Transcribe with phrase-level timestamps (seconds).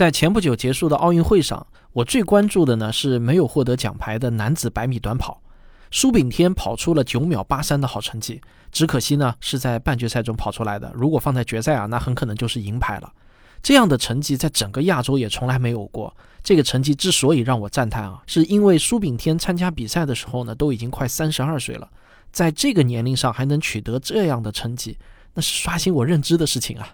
[0.00, 5.42] 在前不久结束的奥运会上，我最关注的呢是没有获得奖牌的男子百米短跑，
[5.90, 8.40] 苏炳添跑出了九秒八三的好成绩，
[8.72, 10.90] 只可惜呢是在半决赛中跑出来的。
[10.94, 13.12] 如果放在决赛啊，那很可能就是银牌了。
[13.62, 16.16] 这样的成绩在整个亚洲也从来没有过。
[16.42, 21.86] 这个成绩之所以让我赞叹啊，是因为苏炳添参加比赛的时候呢，都已经快三十二岁了，
[22.32, 24.96] 在这个年龄上还能取得这样的成绩，
[25.34, 26.88] 那是刷新我认知的事情啊。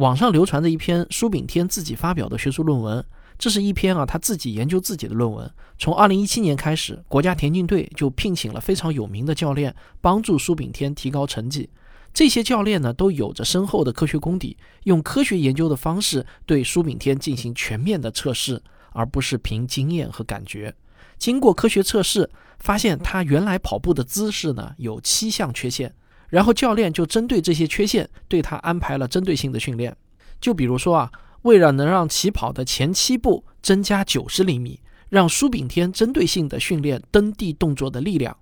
[0.00, 3.04] 网上流传着一篇苏炳添自己发表的学术论文，
[3.38, 5.48] 这是一篇啊他自己研究自己的论文。
[5.78, 11.68] 从二零一七年开始，国家田径队就聘请了非常有名的教练，帮助苏炳添提高成绩。
[12.14, 20.74] 这些教练呢都有着深厚的科学功底，用科学研究的方式对苏炳添进行全面的测试，而不是凭经验和感觉。
[21.18, 25.94] 经过科学测试，发现他原来跑步的姿势呢有七项缺陷。
[26.30, 29.94] 然后教练就针对这些缺陷，对他安排了针对性的训练。
[30.40, 31.12] 就比如说啊，
[31.42, 38.36] 为了能让起跑的前七步增加九十厘米，让苏炳添针对性的训练蹬地动作的力量。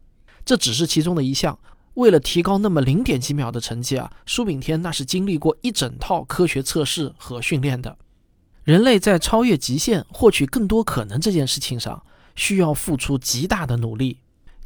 [0.45, 1.59] 这只是其中的一项。
[1.95, 7.99] 为了提高那么零点几秒的成绩啊，苏炳添那是经历过一整套科学测试和训练的。
[8.63, 12.05] 人类在超越极限、获取更多可能这件事情上，
[12.37, 14.19] 需要付出极大的努力。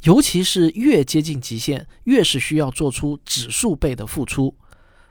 [0.03, 4.53] 尤其是越接近极限，越是需要做出指数倍的付出。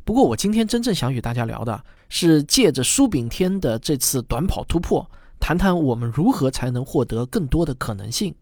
[0.05, 8.35] 不过，我今天真正想与大家聊的是，借着苏炳添的这次短跑突破，谈谈我们如何才能获得更多的可能性。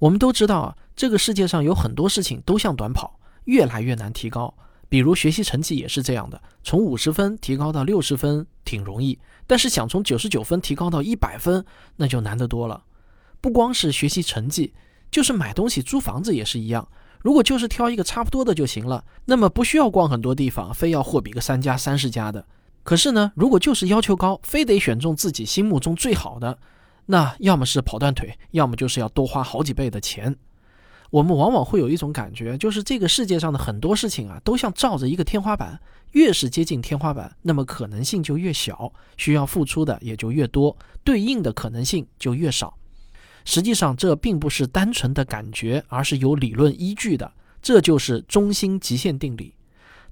[0.00, 4.54] 我们都知道啊，这个世界上有很多事情都像短跑，越来越难提高。
[4.90, 11.64] 比如学习成绩也是这样的，从五十分提高到六十分挺容易，但是想从九十九分提高到一百分，
[11.96, 12.82] 那就难得多了。
[13.40, 14.74] 不光是学习成绩，
[15.10, 16.86] 就是买东西、租房子也是一样。
[17.22, 22.44] 如果就是挑一个差不多的就行了，那么不需要逛很多地方，非要货比个三家、三十家的。
[22.82, 26.58] 可是呢，如果就是要求高，非得选中自己心目中最好的，
[27.06, 30.34] 那要么是跑断腿，要么就是要多花好几倍的钱。
[31.10, 35.78] 我们往往会有一种感觉，就是这个世界上的很多事情啊，都像照着一个天花板，
[36.12, 42.76] 越是接近天花板，那么可能性就越小，需要付出的也就越多，对应的可能性就越少。
[43.44, 47.32] 实际上，这并不是单纯的感觉，而是有理论依据的。
[47.62, 49.54] 这就是中心极限定理，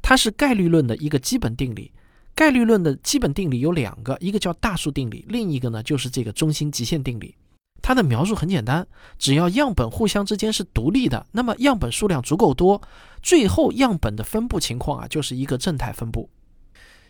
[0.02, 1.92] 它是概率论的一个基本定理。
[2.34, 7.34] 概率论的基本定理有两个，一个叫大数定理，另一个呢就是这个中心极限定理。
[7.80, 8.86] 它的描述很简单，
[9.18, 12.80] 只要样本互相之间是独立的，那么样本数量足够多，
[13.22, 16.28] 最后样本的分布情况啊，就是一个正态分布。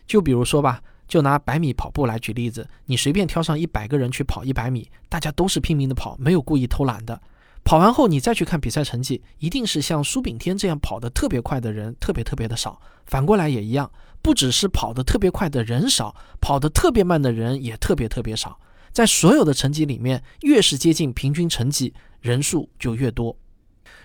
[0.07, 7.19] 就比如说吧，就拿百米跑步来举例子，你随便挑上一百个人去跑一百米，大家都是拼命的跑，没有故意偷懒的。
[7.63, 12.79] 跑完后你再去看比赛成绩，一定是像苏炳添这样跑得特别快的人特别特别的少。
[13.05, 13.91] 反过来也一样，
[14.21, 18.57] 不只是跑得特别快的人少，跑得特别慢的人也特别特别少。
[18.91, 23.35] 在所有的成绩里面，越是接近平均成绩，人数就越多。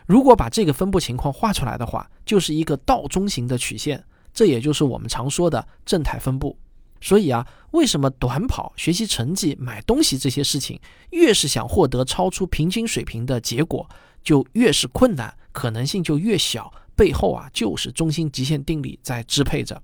[0.06, 6.58] 如果把这个分布情况画出来的话，就是一个倒中型的曲线，这也就是我们常说的正态分布。
[7.00, 10.80] 所以啊，为什么短跑、学习成绩、买东西这些事情，
[11.10, 13.88] 越是想获得超出平均水平的结果，
[14.22, 16.72] 就越是困难，可能性就越小。
[16.96, 19.82] 背后啊，就是中心极限定理在支配着。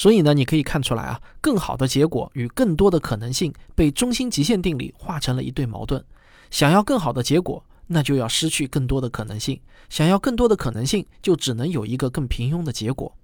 [0.00, 6.02] 所以呢，你可以看出来啊，更好的结果与更多的可能性被中心极限定理化成了一对矛盾。
[6.50, 9.58] 想要更好的结果，那就要失去更多的可能性；
[9.90, 13.14] 想要更多的可能性，就只能有一个更平庸的结果。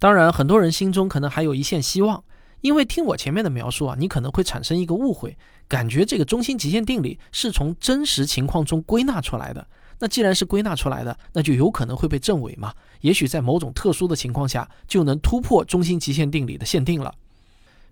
[0.00, 2.24] 当然，很多人心中可能还有一线希望，
[2.60, 5.38] 因为听我前面的描述啊，你可能会产生一个误会，
[5.68, 9.64] 感觉这个中心极限定理是从真实情况中归纳出来的。
[10.00, 12.74] 那既然是归纳出来的，那就有可能会被证伪嘛？
[13.00, 17.14] 也许在某种特殊的情况下，就能突破中心极限定理的限定了。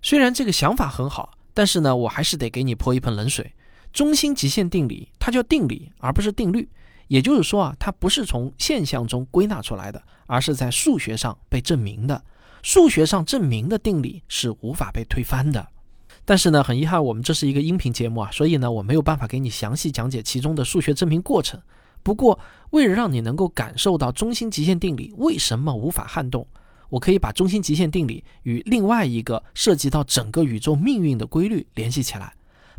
[0.01, 3.53] 虽然这个想法很好，但是呢，我还是得给你泼一盆冷水。
[3.93, 6.69] 中心极限定理它叫定理，而不是定律。
[7.07, 12.21] 也就是说啊，它不是从现象中归纳出来的，而是在数学上被证明的。
[12.61, 15.67] 数学上证明的定理是无法被推翻的。
[16.25, 21.61] 但是呢，很遗憾，我们这是一个音频节目啊，所以呢，我没有办法给你详细讲解其中的数学证明过程。
[22.05, 26.47] 不过，为了让你能够感受到中心极限定理为什么无法撼动，
[26.89, 32.31] 我可以把中心极限定理与另外一个涉及到整个宇宙命运的规律联系起来。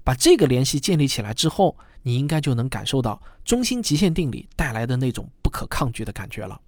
[0.05, 6.61] 把这个联系建立起来之后，你应该就能感受到中心极限定理带来的那种不可抗拒的感觉了。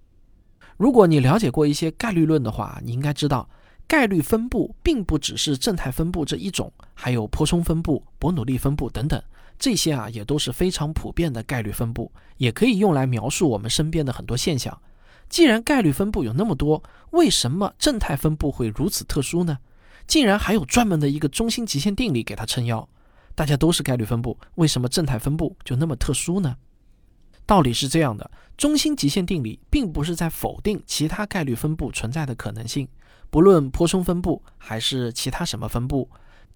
[0.75, 3.49] 如果你了解过一些概率论的话，你应该知道，
[3.87, 9.23] 概率分布并不只是正态分布这一种，还有泊松分布、伯努利分布等等。
[9.59, 14.81] 这些啊也都是非常普遍的概率分布，也可以用来描述我们身边的很多现象。
[15.27, 19.59] 既然概率分布有那么多，为什么正态分布会如此特殊呢？
[20.07, 22.87] 竟然还有专门的一个中心极限定理给它撑腰。
[23.35, 26.55] 大家都是概率分布，为什么正态分布就那么特殊呢？
[27.45, 32.87] 道理是这样的：中心极限定理并不是在否定其他概率分布存在的可能性，
[33.29, 36.09] 不论泊松分布还是其他什么分布，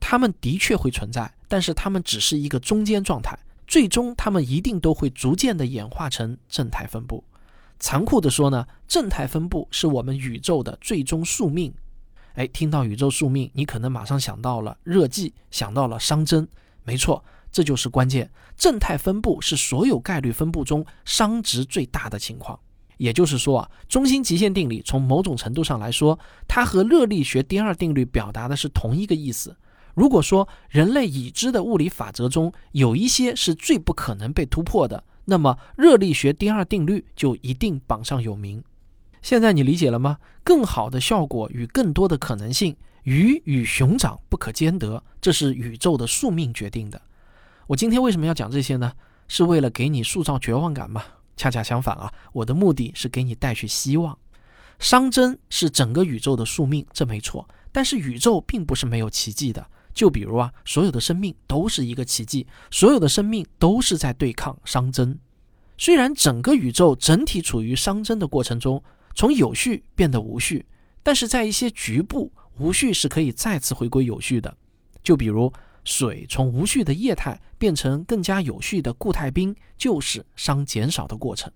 [0.06, 7.24] 它们的确会存在，但是它们只是一个中间状态，最终它们一定都会逐渐的演化成正态分布。
[7.80, 11.74] 残酷的说呢，正态分布是我们宇宙的最终宿命。
[12.34, 16.46] 哎，听到宇宙宿命，你可能马上想到了热寂，想到了熵增。
[16.84, 18.30] 没错，这就是关键。
[18.58, 22.60] 正态分布是所有概率分布中熵值最大的情况。
[22.98, 29.56] 也就是说啊，中心极限定理从某种程度上来说，它和热力学第二定律表达的是同一个意思。
[29.94, 38.64] 如果说人类已知的物理法则中有一些是最不可能被突破的，那么热力学第二定律就一定榜上有名。
[39.22, 40.18] 现在你理解了吗？
[40.44, 42.76] 更好的效果与更多的可能性。
[43.04, 47.02] 鱼与熊掌不可兼得，这是宇宙的宿命决定的。
[47.68, 48.94] 我今天为什么要讲这些呢？
[49.28, 51.04] 是为了给你塑造绝望感吗？
[51.36, 54.18] 恰恰相反啊，我的目的是给你带去希望。
[54.80, 57.48] 熵增是整个宇宙的宿命，这没错。
[57.72, 59.66] 但是宇宙并不是没有奇迹的。
[59.94, 65.18] 就比如啊，所有的生命都是一个奇迹，所有的生命都是在对抗熵增。
[65.78, 68.84] 虽然整个宇宙整体处于熵增的过程中，
[69.16, 70.66] 从有序变得无序，
[71.02, 72.32] 但是在一些局部。
[72.60, 74.56] 无序是可以再次回归有序的，
[75.02, 75.52] 就比如
[75.84, 81.52] 水从无序的液态变成更加有序的固态冰，就是熵减少的过程。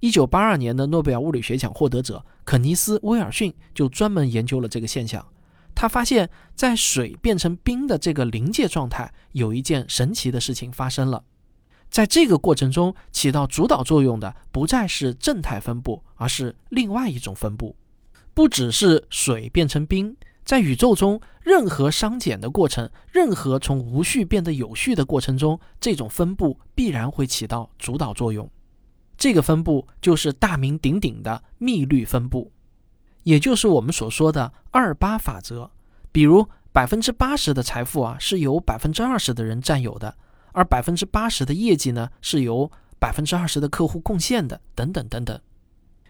[0.00, 5.24] 一九八二年的诺贝尔物理学奖获得者肯尼斯·威尔逊就专门研究了这个现象。
[5.74, 11.24] 他发现，在水变成冰的这个临界状态，有一件神奇的事情发生了。
[11.90, 17.74] 在这个过程中，起到主导作用的不再是正态分布，而是另外一种分布，
[18.32, 20.16] 不只是水变成冰。
[20.44, 28.48] 在宇宙中，任何熵减的过程，任何从无序变得有序的过程中，这种分布必然会起到主导作用。
[29.16, 32.50] 这个分布就是大名鼎鼎的幂律分布，
[33.22, 35.70] 也就是我们所说的二八法则。
[36.12, 40.16] 比如，百分之八十的财富啊是由百分之二十的人占有的，
[40.52, 45.40] 而百分之八十的业绩呢是由百分之二十的客户贡献的，等等等等。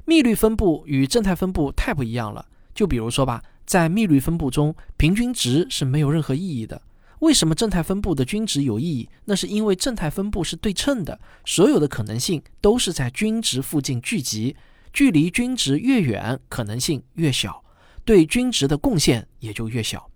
[0.05, 2.47] 幂律分布与正态分布太不一样了。
[2.75, 3.43] 就比如说吧。
[3.67, 6.83] 在幂律分布中，平均值是没有任何意义的。
[7.21, 9.09] 为什么正态分布的均值有意义？
[9.27, 14.57] 那是因为正态分布是对称的，所有的可能性都是在均值附近聚集，
[14.93, 17.63] 距离均值越远，可能性越小，
[18.05, 20.11] 对均值的贡献也就越小。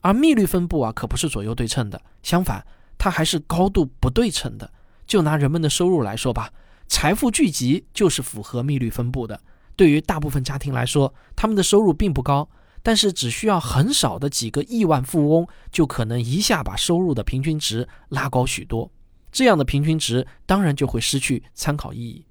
[0.00, 2.64] 而幂律分布啊，可不是左右对称的，相反，
[2.98, 4.72] 它还是高度不对称的。
[5.06, 6.52] 就拿人们的收入来说吧，
[6.88, 9.40] 财富聚集就是符合幂律分布的。
[9.74, 12.48] 对于大部分家庭来说，他们的收入并不高。
[12.82, 18.88] 但是只需要很少的几个亿万富翁，就可能一下把收入的平均值拉高许多。
[19.32, 22.24] 这样的平均值当然就会失去参考意义。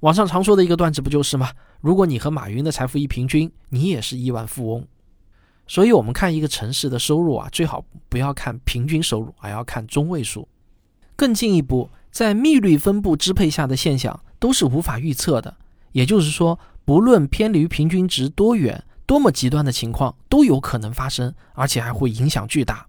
[0.00, 1.50] 网上常说的一个段子不就是吗？
[1.80, 4.86] 如果你和马云的财富一平均，你也是亿万富翁。
[5.66, 10.48] 所以，我们看一个城市的收入啊，最好不要看平均收入，而要看中位数。
[11.16, 15.56] 更进一步，在幂律分布支配下的现象都是无法预测的。
[15.92, 18.84] 也就是说，不论偏离平均值多远。
[19.06, 22.88] 多么极端的情况都有可能发生，而且还会影响巨大。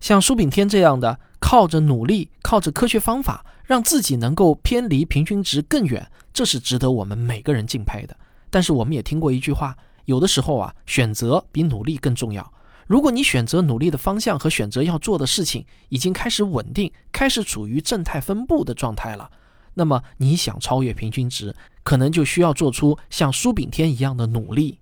[0.00, 8.16] 像苏炳添这样的，靠着努力，靠着科学方法，让自己能够偏离平均值更远，这是值得我们每个人敬佩的。
[8.48, 12.50] 但是我们也听过一句话，有的时候啊，选择比努力更重要。
[12.86, 19.30] 如果你选择努力的方向和选择要做的事情已经开始稳定，开始处于正态分布的状态了，
[19.74, 24.78] 那么你想超越平均值，可能就需要做出像苏炳添一样的努力。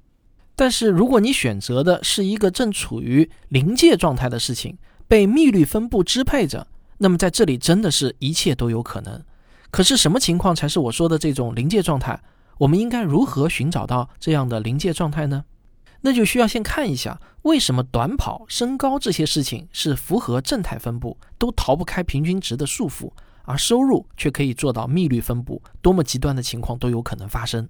[0.54, 4.78] 但是，如果你选择的是一个正处于临界状态的事情，
[5.08, 6.66] 被幂律分布支配着，
[6.98, 9.22] 那么在这里真的是一切都有可能。
[9.70, 12.22] 可是，什么情况才是我说的这种临界状态？
[12.58, 15.44] 我们应该如何寻找到这样的临界状态呢？
[16.02, 23.12] 那就需要先看一下，为什么短跑、身高这些事情是符合正态分布，都逃不开平均值的束缚，
[23.44, 27.68] 而收入却可以做到幂律分布，多么极端的情况都有可能发生。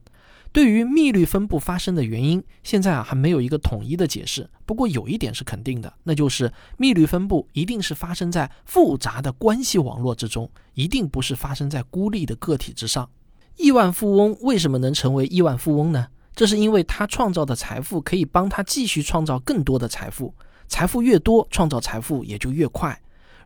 [0.52, 4.48] 对于幂律分布发生的原因，现在啊还没有一个统一的解释。
[4.66, 13.08] 不过有一点是肯定的，那就是幂律分布一定是发生在复杂的关系网络之中，一定不是发生在孤立的个体之上。
[13.56, 16.08] 亿万富翁为什么能成为亿万富翁呢？
[16.34, 20.34] 这是因为他创造的财富可以帮他继续创造更多的财富，
[20.68, 22.98] 财富越多，创造财富也就越快。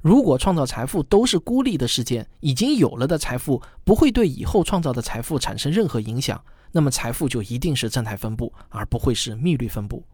[0.03, 6.41] 如果创造财富都是孤立的事件，已经有了的财富不会对以后创造的财富产生任何影响，
[6.77, 10.05] 那么财富就一定是正态分布，而不会是幂律分布。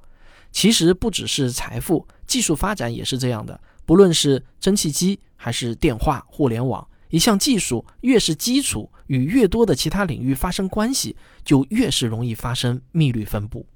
[0.53, 3.61] 其实不只是财富，技术发展也是这样的。
[3.85, 13.67] 不论是蒸汽机还是电话、互联网，一项技术越是基础，与越多的其他领域发生关系，就越是容易发生幂律分布。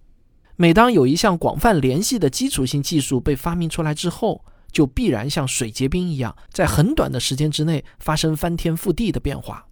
[0.55, 9.66] 每当有一项广泛联系的基础性技术被发明出来之后，就必然像水结冰一样，在很短的时间之内发生翻天覆地的变化。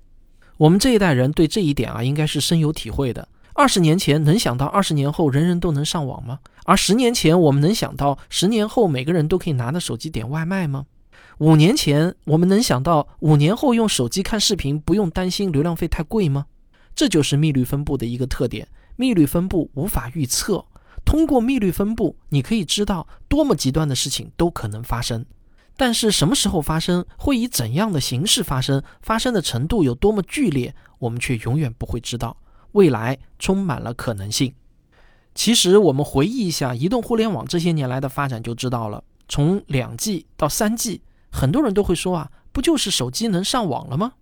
[0.56, 3.26] 我们这一代人对这一点啊，应该是深有体会的。
[3.54, 6.38] 二十年前能想到二十年后人人都能上网吗？
[6.64, 10.86] 而十年前我们能想到十年后每个人都可以拿着手机点外卖吗？
[11.38, 16.46] 五年前我们能想到五年后用手机看视频不用担心流量费太贵吗？
[16.94, 18.68] 这就是幂律分布的一个特点。
[18.96, 20.64] 幂律分布无法预测。
[21.04, 25.26] 通过幂律分布，你可以知道多么极端的事情都可能发生，
[25.76, 32.36] 但是什么时候发生，会以怎样的形式发生，发生的程度有多么剧烈，我们却永远不会知道。
[32.72, 34.54] 未来充满了可能性。
[35.34, 39.02] 其实我们回忆一下移动互联网这些年来的发展，就知道了。
[39.28, 44.12] 从两 G 到三 G，很多人都会说啊，不就是手机能上网了吗？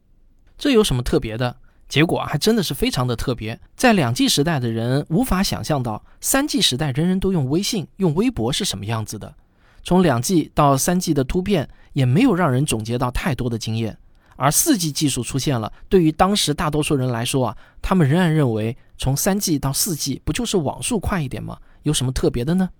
[0.56, 1.56] 这有什么特别的？
[1.88, 9.34] 结果还真的是非常的特别，在两 G 时代的人无法想象到三 G 时代人人都用微信、用微博是什么样子的。
[9.82, 13.98] 从两 G 到三 G 的突变也没有让人总结到太多的经验，
[14.36, 21.58] 而四 G 技术出现了，对于当时大多数人来说啊，他们仍然认为从三 G 到四 G 不就是网速快一点吗？
[21.82, 22.70] 有什么特别的呢？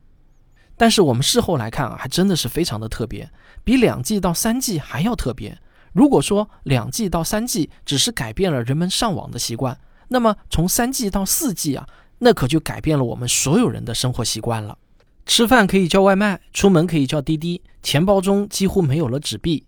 [0.76, 3.30] 但是我们事后来看啊，还真的是非常的特别，
[3.62, 5.58] 比两 G 到三 G 还要特别。
[5.92, 9.78] 如果说两 G 到三 G 只是改变了人们上网的习惯，
[10.08, 11.86] 那么从三 G 到四 G 啊，
[12.18, 14.78] 那可就改变了我们所有人的生活习惯了。
[15.24, 19.64] 吃饭可以叫外卖，出门可以叫滴滴，钱包中几乎没有了纸币，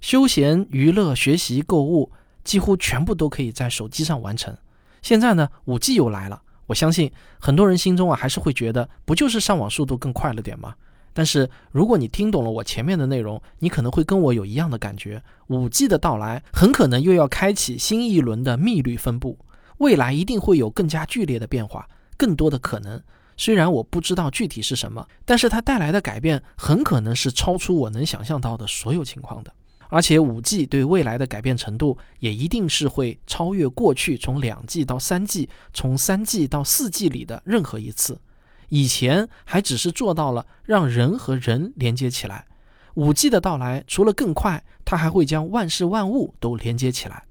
[0.00, 2.10] 休闲、娱乐、学习、购物
[2.44, 4.56] 几乎全部都可以在手机上完成。
[5.02, 10.74] 现在呢，五 G 又来了，我相信很多人心中啊还是会觉得，不就是上网速度更快了点吗？
[11.12, 15.22] 但是，如果你听懂了我前面的内容，你可能会跟我有一样的感觉。
[15.48, 19.38] 五 G 的到来很可能又要开启新一轮的幂律分布，
[19.78, 23.02] 未来一定会有更加剧烈的变化，更多的可能。
[23.44, 29.52] 虽然我不知道具体是什么，但是它带来的改变很可能是超出我能想象到的所有情况的。
[29.88, 38.20] 而且，五 G 对未来的改变程度也一定是会超越过去从两 G 到三 G、从三 G 到四 G 里的任何一次。
[38.68, 42.46] 以前还只是做到了让人和人连接起来，
[42.94, 47.24] 五 G 的到来除了更快，它还会将万事万物都连接起来。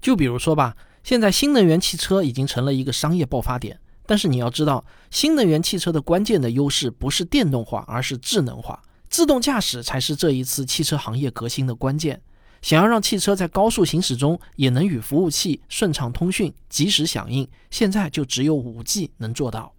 [0.00, 12.20] 就比如说吧，现在新能源汽车已经成了一个商业爆发点，但是你要知道，新能源汽车的关键的优势不是电动化，而是智能化，自动驾驶才是这一次汽车行业革新的关键。
[12.60, 19.74] 想要让汽车在高速行驶中也能与服务器顺畅通讯、及时响应，现在就只有五 G 能做到。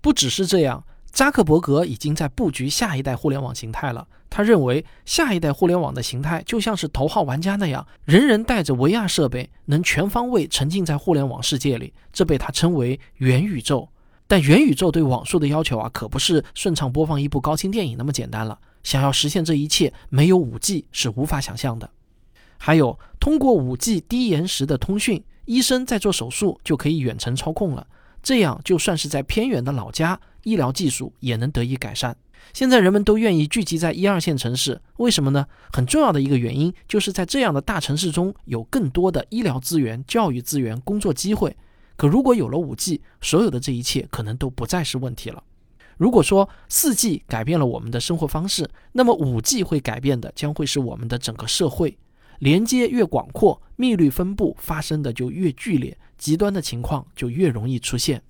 [0.00, 4.08] 不只是这样，扎克伯格已经在布局下一代互联网形态了。
[4.30, 11.92] 他认为，下一代互联网的形态就像是头号玩家那样，人人带着 VR 设备，能全方位沉浸在互联网世界里。
[12.14, 13.86] 这被他称为元宇宙。
[14.26, 18.58] 但元宇宙对网速的要求啊，可不是顺畅播放一部高清电影那么简单了。
[18.82, 21.90] 想要实现这一切，没有 5G 是无法想象的。
[22.56, 27.86] 还有，通过 5G 低延时的通讯，医生在做手术就可以远程操控了。
[28.22, 32.16] 这样，就算是在偏远的老家，医疗技术也能得以改善。
[32.52, 35.46] 现在人们都愿意聚集在一二线城市，为什么呢？
[35.72, 41.56] 很重要的一个原因，就是在这样的大城市中有更多的医疗资源、教育资源、工作机会。
[41.96, 45.42] 可如果有了五 G，所有的这一切可能都不再是问题了。
[45.96, 51.96] 如果说四 G 改变了我们的生活方式，那么五 G 会改变的将会是我们的整个社会。
[52.40, 58.20] 连接越广阔，幂律分布发生的就越剧烈，极端的情况就越容易出现。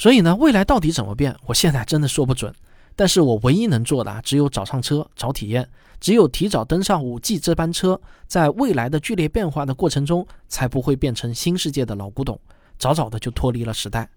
[0.00, 2.50] 所以呢，未来到底怎么变，我现在真的说不准。
[2.96, 5.68] 但是我唯一能做的，只有早上车、早体验，
[6.00, 12.40] 只有提早登上五 G 这班车，在未来的剧烈变化的过程中，才不会变成新世界的老古董，
[12.78, 14.08] 早早的就脱离了时代。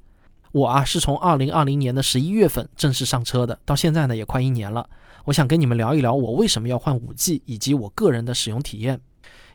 [0.53, 4.89] 我啊，是从二零二零年的十一月份正式上车的，到现在呢，也快一年了。
[5.25, 9.01] 我想跟你们聊一聊，我为什么要换五 G，以及我个人的使用体验。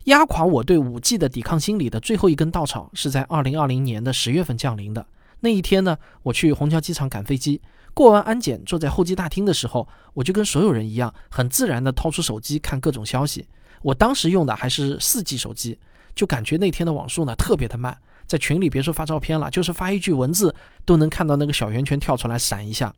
[0.05, 5.07] 压垮我对五 G 的抵抗心理的最后一根稻草，是在二零二零年的十月份降临的
[5.41, 5.99] 那一天呢。
[6.25, 7.61] 我去虹桥机场赶飞机，
[7.95, 13.47] 过完安检，坐在候机大厅的时候，我就跟所有人一样，很自然的掏出手机看各种消息。
[13.83, 15.79] 我当时用的还是四 G 手机，
[16.15, 20.55] 就感觉那天的网速呢特别的慢，在群里别说发照片了，就是发一句文字
[20.85, 22.93] 都能看到那个小圆圈跳出来闪一下。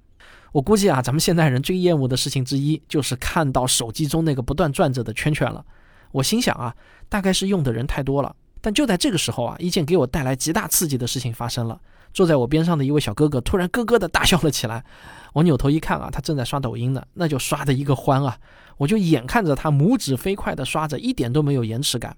[0.52, 5.64] 我估计啊，咱们现代人最厌恶的事情之一就是看到手机中那个不断转着的圈圈了。
[6.12, 6.74] 我心想啊，
[7.08, 8.34] 大概是用的人太多了。
[8.60, 11.80] 但就在这个时候啊，一件给我带来极大刺激的事情发生了。
[12.12, 14.84] 坐在我边上的一位小哥哥突然咯咯的大笑了起来。
[15.32, 18.36] 我扭头一看啊，他正在刷抖音呢，那就刷的一个欢啊！
[18.78, 22.16] 我就眼看着他拇指飞快的刷着，一点都没有延迟感。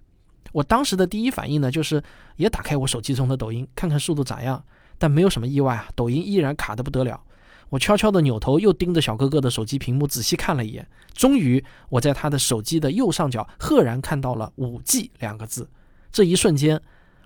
[0.53, 2.03] 我当时的第一反应呢，就是
[2.37, 4.65] 也打开我手机中的抖音，看看速度咋样。
[4.99, 7.21] 但没有什么意外啊，抖音依然卡的不得了。
[7.71, 10.87] 我悄悄的扭头，又盯着小哥哥的手机屏幕仔细看了一眼。
[11.15, 15.69] 终于，我在他的手机的右上角赫然看到了“五 G” 两个字。
[16.11, 16.81] 这一瞬间，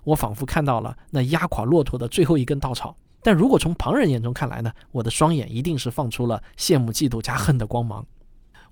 [0.07, 2.97] 我仿佛看到了那压垮骆驼的最后一根稻草。
[3.23, 4.73] 但如果从旁人眼中看来呢？
[4.93, 8.07] 我的双眼一定是放出了羡慕、嫉妒加恨的光芒。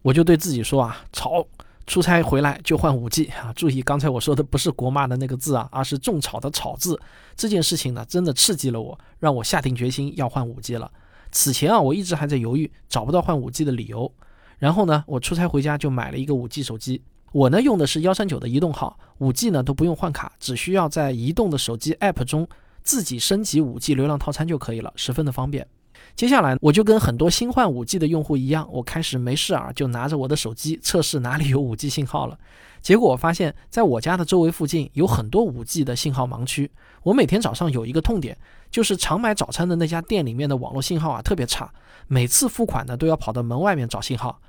[0.03, 1.45] 我就对自己说啊，炒！
[1.87, 3.53] 出差回来就换五 G 啊！
[3.55, 6.99] 注意，刚才我说的不是国骂的那个字啊，而是种草的草字。
[7.37, 10.91] 这件事情呢，真的刺激了我，让我下定决心要换五 G 了。
[11.33, 14.11] 此前啊，我一直还在犹豫，找不到换五 G 的理由。
[14.59, 17.03] 然后呢，我出差回家就买了一个五 G 手机。
[17.35, 22.49] 我呢用的是幺三九的移动号，五 G 呢都不用换卡，只需要在移动的手机 App 中
[22.85, 25.67] 自己升级五 G 流量套餐就可以了，十分的方便。
[26.14, 32.38] 接下来我就跟很多新换五 G 的用户一样，我开始没事啊就拿着我的手机测试哪里有五 G 信号了。
[32.81, 36.71] 结果我发现，在我家的周围附近有很多五 G 的信号盲区。
[37.03, 38.38] 我每天早上有一个痛点，
[38.71, 41.69] 就是常买早餐的那家店里面的网络信号啊特别差，
[42.07, 44.41] 每次付款呢都要跑到门外面找信号。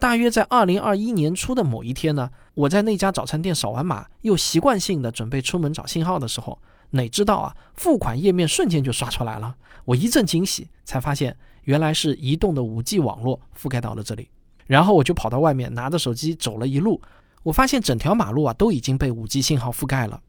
[0.00, 6.58] 大约在二零二一年初的某一天呢，我在那家早餐店扫完码，又习惯性的准备出门找信号的时候，
[6.92, 9.54] 哪知道啊，付款页面瞬间就刷出来了。
[9.84, 14.30] 我一阵惊喜，才发现原来是移动的五 G 网络覆盖到了这里。
[14.66, 17.02] 然后我就跑到外面，拿着手机走了一路，
[17.42, 20.22] 我发现整条马路啊都已经被五 G 信号覆盖了。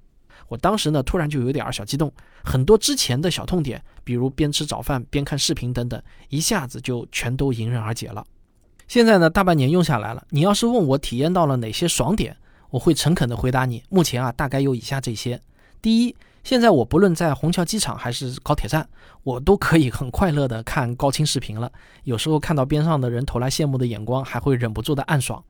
[0.49, 2.11] 我当时呢，突然就有点小激动，
[2.43, 8.25] 很多之前的小痛点，比如边吃早饭边看视频等等，一下子就全都迎刃而解了。
[8.91, 10.21] 现在呢，大半年用下来了。
[10.31, 12.35] 你要是问我体验到了哪些爽点，
[12.71, 13.81] 我会诚恳地回答你。
[13.87, 15.41] 目前啊，大概有以下这些：
[15.81, 18.85] 第一，现在我不论在虹桥机场还是高铁站，
[19.23, 21.71] 我都可以很快乐地看高清视频了。
[22.03, 25.41] 有时候看到边上的人投来羡慕的眼光，还会忍不住的暗爽。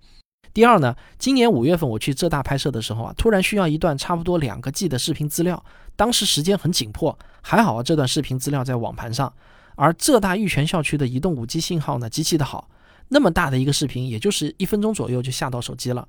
[0.54, 9.34] 第二呢，今年五月份我去浙大拍摄的时候啊，突然需要一段差不多两个 G 的视频资料，当时时间很紧迫，还好，这段视频资料在网盘上，
[9.73, 12.69] 而浙大玉泉校区的移动五 G 信号呢极其的好。
[13.13, 16.08] 那么大的一个视频，也就是一分钟左右就下到手机了。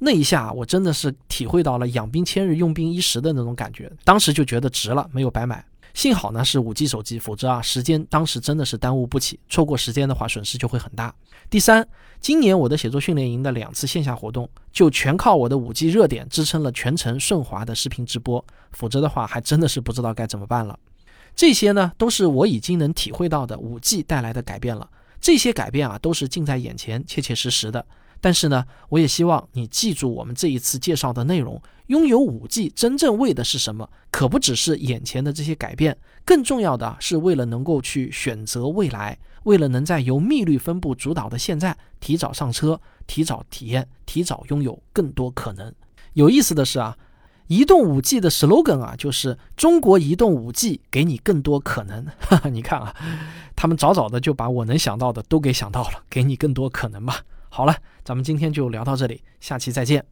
[0.00, 3.88] 那一下，我真的是体会到了养兵千日，用兵一时的那种感觉。
[4.02, 5.64] 当时就觉得值了，没有白买。
[5.94, 9.38] 幸好呢是五 G 手机，否则啊时间当时真的是耽误不起。
[9.48, 11.14] 错过时间的话，损失就会很大。
[11.48, 11.86] 第三，
[12.20, 20.76] 今年我的写作训练营的两次线下活动，就全靠我的五 G 热点支撑了全程顺滑的视频直播，否则的话还真的是不知道该怎么办了。
[21.36, 24.88] 这些呢，都是我已经能体会到的五 G 带来的改变了。
[25.20, 27.84] 这些改变啊，都是近在眼前、切切实实的。
[28.22, 33.88] 但是呢，我也希望你记住我们这一次介绍的内容：拥有五 G 真正为的是什么？
[34.10, 45.72] 可不只是眼前的这些改变，更重要的是为了能够去选择未来，为了能在由密率分布主导的现在提早上车、提早体验、提早拥有更多可能。
[46.12, 46.96] 有意思的是啊。
[47.50, 52.06] 移动五 G 的 slogan 啊，就是中国移动五 G 给你更多可能。
[52.20, 52.94] 哈哈，你看啊，
[53.56, 57.22] 他们早早的就把我能想到的都给想到了，给你更多可能吧。
[57.48, 60.04] 好了，咱们今天就聊到这里，下期再见。